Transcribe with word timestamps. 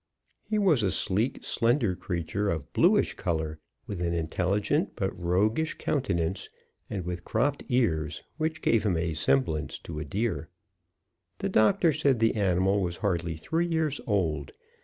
He 0.41 0.57
was 0.57 0.81
a 0.81 0.89
sleek, 0.89 1.43
slender 1.43 1.95
creature 1.95 2.49
of 2.49 2.73
blush 2.73 3.13
color, 3.13 3.59
with 3.85 4.01
an 4.01 4.15
intelligent 4.15 4.95
but 4.95 5.15
roguish 5.15 5.75
countenance, 5.75 6.49
and 6.89 7.05
with 7.05 7.23
cropped 7.23 7.63
ears 7.69 8.23
which 8.37 8.63
gave 8.63 8.81
him 8.81 8.97
a 8.97 9.13
semblance 9.13 9.77
to 9.81 9.99
a 9.99 10.03
deer. 10.03 10.49
The 11.37 11.49
doctor 11.49 11.93
said 11.93 12.17
the 12.17 12.33
animal 12.33 12.81
was 12.81 12.97
hardly 12.97 13.35
three 13.35 13.67
years 13.67 14.01
old. 14.07 14.53